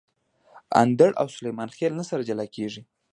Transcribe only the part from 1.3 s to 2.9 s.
سلیمان خېل نه سره جلاکیږي